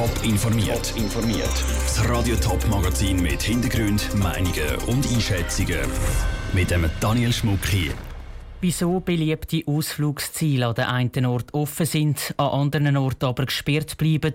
[0.00, 0.94] Top informiert.
[0.96, 1.52] informiert.
[1.84, 5.80] Das Radio Top Magazin mit Hintergrund, Meinungen und Einschätzungen
[6.54, 7.92] mit dem Daniel Schmuck hier.
[8.62, 14.32] Wieso beliebte Ausflugsziele an den einen Ort offen sind, an anderen Orten aber gesperrt bleiben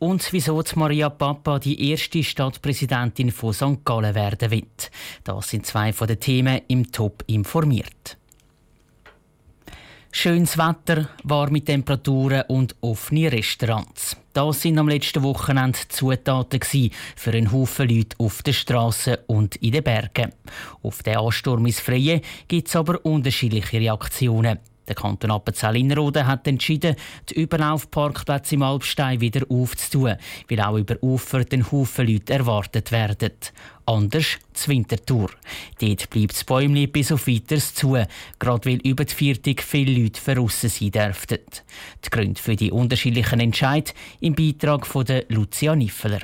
[0.00, 3.86] und wieso Maria Papa die erste Stadtpräsidentin von St.
[3.86, 4.90] Gallen werden wird.
[5.24, 8.18] Das sind zwei von den Themen im Top informiert.
[10.12, 14.18] Schönes Wetter, warme Temperaturen und offene Restaurants.
[14.36, 16.60] Das sind am letzten Wochenende Zutaten
[17.16, 20.30] für einen Haufen Leute auf den Straßen und in den Bergen.
[20.82, 24.58] Auf den Ansturm ins Freie gibt es aber unterschiedliche Reaktionen.
[24.88, 26.96] Der Kanton Appenzell-Innerrhoden hat entschieden,
[27.28, 30.16] die Überlaufparkplätze im Alpstein wieder aufzutun,
[30.48, 33.32] weil auch über Ufer den Haufen Leute erwartet werden.
[33.84, 35.30] Anders das Wintertour.
[35.80, 37.96] Dort bleibt das Bäumli bis auf weiteres zu,
[38.38, 41.38] gerade weil über die Viertig viele Leute verrissen sein dürften.
[42.04, 46.20] Die Gründe für die unterschiedlichen Entscheid im Beitrag von Lucia Niffeler.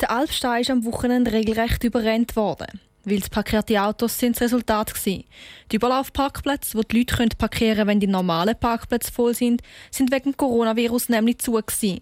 [0.00, 4.94] Der Alpstein ist am Wochenende regelrecht überrennt worden weil es parkierte Autos sind das Resultat
[4.94, 5.24] gewesen.
[5.70, 10.36] Die Überlaufparkplätze, wo die Leute parkieren können, wenn die normalen Parkplätze voll sind, sind wegen
[10.36, 12.00] Coronavirus nämlich zu gewesen.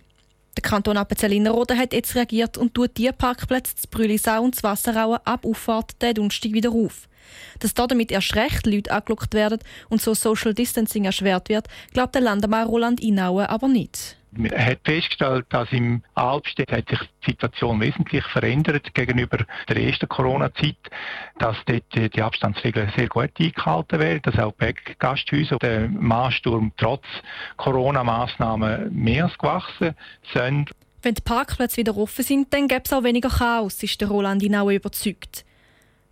[0.57, 5.19] Der Kanton Appenzell-Innerrhoden hat jetzt reagiert und tut die Parkplätze, das Brülisau und das Wasserauen
[5.25, 7.09] ab Auffahrt den Donnerstag wieder auf.
[7.59, 9.59] Dass damit erst recht Leute angelockt werden
[9.91, 14.17] und so Social Distancing erschwert wird, glaubt der Landemar Roland Inaue aber nicht.
[14.37, 20.09] Man hat festgestellt, dass im Albstedt hat sich die Situation wesentlich verändert gegenüber der ersten
[20.09, 20.77] Corona-Zeit,
[21.39, 27.05] dass dort die Abstandsregeln sehr gut eingehalten werden, dass auch bei Gasthäusern der Maßsturm trotz
[27.56, 29.95] Corona-Maßnahmen mehr als gewachsen
[30.33, 30.71] sind.
[31.03, 34.43] Wenn die Parkplätze wieder offen sind, dann gibt es auch weniger Chaos, ist der Roland
[34.43, 35.45] Inau überzeugt.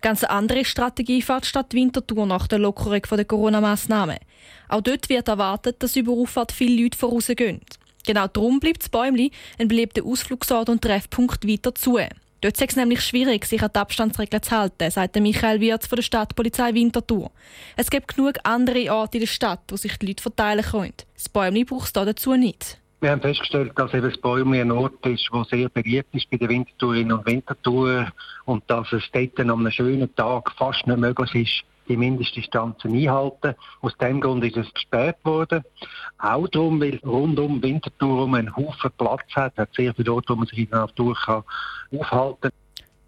[0.00, 4.18] Ganz eine andere Strategie fährt statt Wintertour nach der Lockerung der Corona-Massnahmen.
[4.68, 7.62] Auch dort wird erwartet, dass über Auffahrt viele Leute vorausgehen.
[8.06, 11.98] Genau darum bleibt das Bäumli ein beliebter Ausflugsort und Treffpunkt weiter zu.
[12.44, 15.96] Dort ist es nämlich schwierig, sich an die Abstandsregeln zu halten, sagt Michael Wirz von
[15.96, 17.30] der Stadtpolizei Winterthur.
[17.74, 20.92] Es gibt genug andere Orte in der Stadt, wo sich die Leute verteilen können.
[21.14, 22.78] Das Bäumli braucht es dazu nicht.
[23.00, 26.36] Wir haben festgestellt, dass eben das Bäumli ein Ort ist, der sehr beliebt ist bei
[26.36, 28.12] den Wintertourinnen und Wintertouren
[28.44, 33.54] und dass es dort an einem schönen Tag fast nicht möglich ist, die Mindestdistanzen einhalten.
[33.80, 35.62] Aus dem Grund ist es gesperrt worden.
[36.18, 40.36] Auch darum, weil rund um Winterthur einen Haufen Platz hat, hat sehr viele Orte, wo
[40.36, 41.42] man sich in der Natur kann
[41.98, 42.50] aufhalten.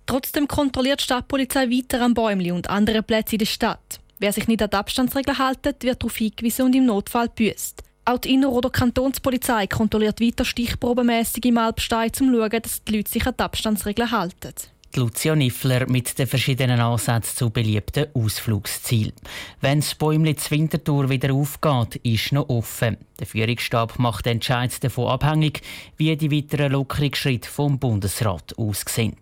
[0.07, 4.01] Trotzdem kontrolliert die Stadtpolizei weiter am Bäumli und andere Plätze in der Stadt.
[4.19, 7.83] Wer sich nicht an die Abstandsregeln hält, wird darauf hingewiesen und im Notfall büßt.
[8.05, 12.97] Auch die Inner- oder Kantonspolizei kontrolliert weiter stichprobenmässig im Alpstein, um zu schauen, dass die
[12.97, 14.55] Leute sich an die Abstandsregeln halten.
[14.97, 19.13] Lucia Niffler mit den verschiedenen Ansätzen zu beliebten Ausflugszielen.
[19.61, 22.97] Wenn das Bäumli zur Wintertour wieder aufgeht, ist noch offen.
[23.21, 25.63] Der Führungsstab macht den Entscheid davon abhängig,
[25.97, 29.17] wie die weiteren Lockerungsschritte vom Bundesrat aussehen.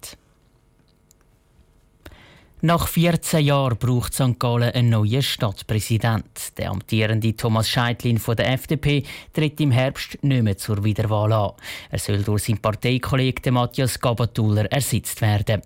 [2.65, 4.39] Nach 14 Jahren braucht St.
[4.39, 6.57] Gallen einen neuen Stadtpräsident.
[6.57, 9.03] Der amtierende Thomas Scheidlin von der FDP
[9.35, 11.51] tritt im Herbst nicht mehr zur Wiederwahl an.
[11.91, 15.61] Er soll durch seinen Parteikollegen Matthias Gabatuller ersetzt werden.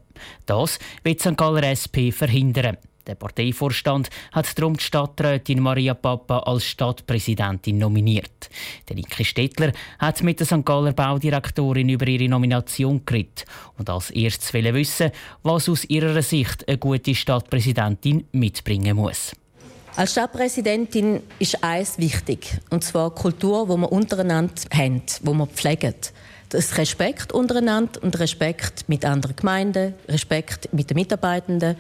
[0.45, 1.37] Das wird St.
[1.37, 2.79] Galler SP verhindern.
[3.09, 8.51] Der Parteivorstand hat darum die Stadträtin Maria Papa als Stadtpräsidentin nominiert.
[8.87, 10.63] Der Niki Stettler hat mit der St.
[10.63, 13.47] Galler Baudirektorin über ihre Nomination geredet
[13.79, 15.11] und als erstes wissen,
[15.43, 19.33] was aus ihrer Sicht eine gute Stadtpräsidentin mitbringen muss.
[19.97, 25.47] Als Stadtpräsidentin ist eines wichtig, und zwar die Kultur, die wir untereinander haben, die wir
[25.47, 25.95] pflegen.
[26.51, 31.77] Das Respekt untereinander und Respekt mit anderen Gemeinden, Respekt mit den Mitarbeitenden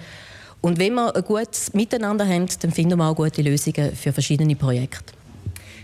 [0.61, 4.57] und wenn wir ein gutes Miteinander haben, dann finden wir auch gute Lösungen für verschiedene
[4.57, 5.15] Projekte.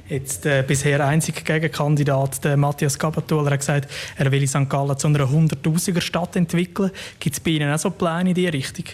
[0.08, 4.68] Jetzt der bisher einzige Gegenkandidat, der Matthias Gabatuller, hat gesagt, er will St.
[4.68, 6.90] Gallen zu einer 100.000er Stadt entwickeln.
[7.18, 8.84] Gibt es bei Ihnen auch so Pläne in diese Richtung?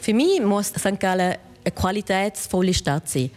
[0.00, 0.98] Für mich muss St.
[0.98, 1.34] Gallen
[1.64, 3.30] eine qualitätsvolle Stadt sein.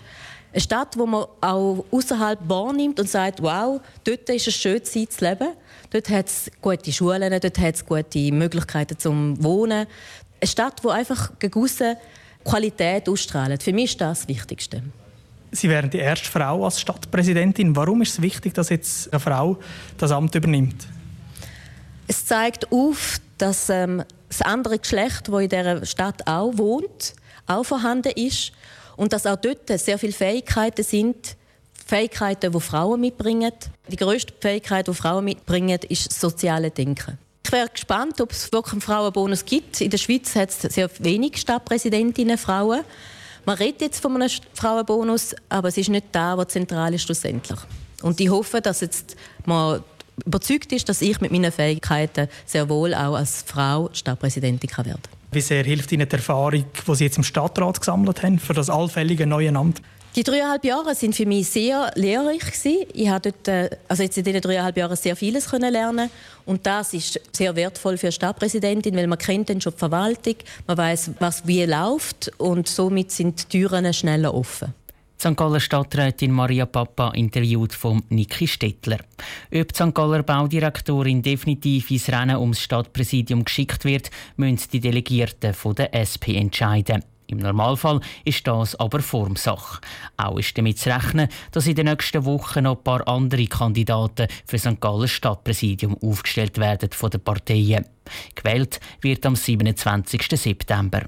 [0.58, 5.06] Eine Stadt, wo man auch außerhalb wahrnimmt und sagt, wow, dort ist es schön zu
[5.20, 5.50] leben.
[5.92, 9.86] Dort hat es gute Schulen, dort hat es gute Möglichkeiten zum Wohnen.
[10.42, 11.98] Eine Stadt, die einfach eine gewisse
[12.44, 13.62] Qualität ausstrahlt.
[13.62, 14.82] Für mich ist das das Wichtigste.
[15.52, 17.76] Sie wären die erste Frau als Stadtpräsidentin.
[17.76, 19.60] Warum ist es wichtig, dass jetzt eine Frau
[20.00, 20.88] das Amt übernimmt?
[22.08, 27.14] Es zeigt auf, dass ähm, das andere Geschlecht, das in dieser Stadt auch wohnt,
[27.46, 28.54] auch vorhanden ist
[28.98, 31.38] und dass auch dort sehr viele Fähigkeiten sind,
[31.86, 33.54] Fähigkeiten, die Frauen mitbringen.
[33.88, 37.18] Die grösste Fähigkeit, die Frauen mitbringen, ist das soziale Denken.
[37.46, 39.80] Ich wäre gespannt, ob es wirklich einen Frauenbonus gibt.
[39.80, 42.82] In der Schweiz hat es sehr wenig Stadtpräsidentinnen Frauen.
[43.46, 47.58] Man redet jetzt von einem Frauenbonus, aber es ist nicht da, was zentral ist schlussendlich.
[48.02, 49.16] Und ich hoffe, dass jetzt
[49.46, 49.82] man
[50.26, 55.17] überzeugt ist, dass ich mit meinen Fähigkeiten sehr wohl auch als Frau Stadtpräsidentin werden kann.
[55.32, 58.70] Wie sehr hilft Ihnen die Erfahrung, die Sie jetzt im Stadtrat gesammelt haben, für das
[58.70, 59.82] allfällige neue Amt?
[60.16, 62.88] Die dreieinhalb Jahre sind für mich sehr lehrreich gewesen.
[62.94, 66.10] Ich habe dort, äh, also jetzt in diesen dreieinhalb Jahren sehr vieles lernen
[66.46, 70.36] und das ist sehr wertvoll für eine Stadtpräsidentin, weil man kennt dann schon die Verwaltung,
[70.66, 74.74] man weiß, was wie läuft und somit sind die Türen schneller offen.
[75.20, 75.36] St.
[75.36, 79.00] Galler Stadträtin Maria Papa interviewt von Niki Stettler.
[79.52, 79.94] Ob die St.
[79.96, 86.38] Galler Baudirektorin definitiv ins Rennen ums Stadtpräsidium geschickt wird, müssen die Delegierten von der SP
[86.38, 87.04] entscheiden.
[87.26, 89.82] Im Normalfall ist das aber Formsache.
[90.18, 94.28] Auch ist damit zu rechnen, dass in den nächsten Wochen noch ein paar andere Kandidaten
[94.46, 94.80] für St.
[94.80, 97.86] Gallen Stadtpräsidium aufgestellt werden von den Parteien.
[98.36, 100.28] Gewählt wird am 27.
[100.40, 101.08] September.